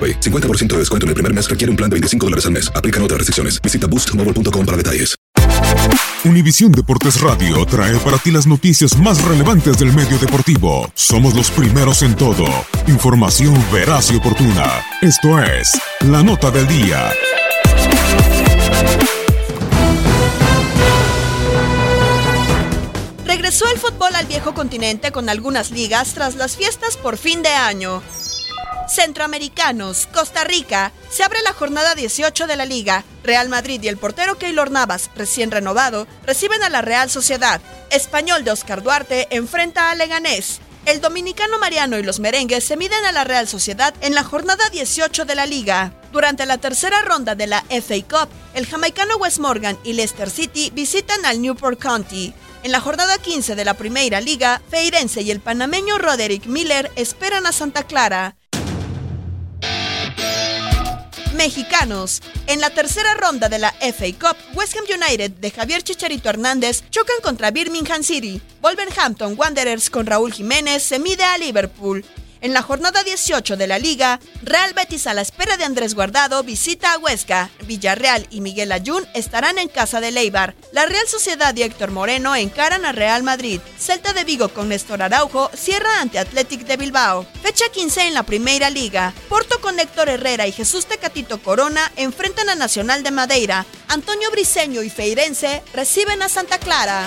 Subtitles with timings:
[0.00, 0.20] AroPay.
[0.20, 2.72] 50% de descuento en el primer mes requiere un plan de 25 dólares al mes.
[2.74, 3.60] Aplican otras restricciones.
[3.60, 5.16] Visita boostmobile.com para detalles.
[6.22, 10.90] Univisión Deportes Radio trae para ti las noticias más relevantes del medio deportivo.
[10.94, 12.44] Somos los primeros en todo.
[12.88, 14.84] Información veraz y oportuna.
[15.00, 17.10] Esto es La Nota del Día.
[23.24, 27.48] Regresó el fútbol al viejo continente con algunas ligas tras las fiestas por fin de
[27.48, 28.02] año.
[28.88, 33.04] Centroamericanos, Costa Rica, se abre la jornada 18 de la liga.
[33.22, 37.60] Real Madrid y el portero Keylor Navas, recién renovado, reciben a la Real Sociedad.
[37.90, 40.60] Español de Oscar Duarte enfrenta a Leganés.
[40.86, 44.68] El dominicano Mariano y los merengues se miden a la Real Sociedad en la jornada
[44.70, 45.92] 18 de la liga.
[46.10, 50.70] Durante la tercera ronda de la FA Cup, el jamaicano West Morgan y Leicester City
[50.74, 52.32] visitan al Newport County.
[52.62, 57.46] En la jornada 15 de la Primera Liga, Feirense y el panameño Roderick Miller esperan
[57.46, 58.36] a Santa Clara.
[61.40, 62.20] Mexicanos.
[62.48, 66.82] En la tercera ronda de la FA Cup, West Ham United de Javier Chicharito Hernández
[66.90, 68.42] chocan contra Birmingham City.
[68.60, 72.04] Wolverhampton Wanderers con Raúl Jiménez se mide a Liverpool.
[72.42, 76.42] En la jornada 18 de la liga, Real Betis a la espera de Andrés Guardado
[76.42, 77.50] visita a Huesca.
[77.66, 80.54] Villarreal y Miguel Ayun estarán en casa de Leibar.
[80.72, 83.60] La Real Sociedad y Héctor Moreno encaran a Real Madrid.
[83.78, 87.26] Celta de Vigo con Néstor Araujo cierra ante Athletic de Bilbao.
[87.42, 89.12] Fecha 15 en la Primera Liga.
[89.28, 93.66] Porto con Héctor Herrera y Jesús Tecatito Corona enfrentan a Nacional de Madeira.
[93.88, 97.06] Antonio Briseño y Feirense reciben a Santa Clara.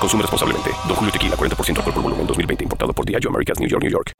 [0.00, 0.70] Consume responsablemente.
[0.86, 2.64] Don Julio Tequila, 40% alcohol por volumen, 2020.
[2.64, 4.12] Importado por Diageo Americas, New York, New York.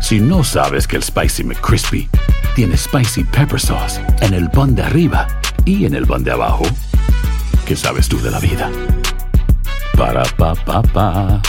[0.00, 2.08] Si no sabes que el Spicy McCrispy
[2.54, 5.28] tiene Spicy Pepper Sauce en el pan de arriba
[5.64, 6.64] y en el pan de abajo,
[7.66, 8.70] ¿qué sabes tú de la vida?
[9.96, 11.40] Para, pa, pa, pa.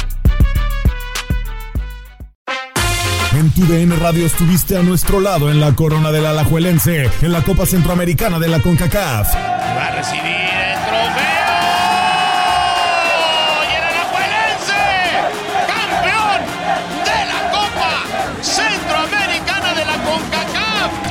[3.33, 7.41] En tu DN Radio estuviste a nuestro lado en la corona del Alajuelense, en la
[7.41, 9.33] Copa Centroamericana de la CONCACAF.
[9.33, 10.50] Va a recibir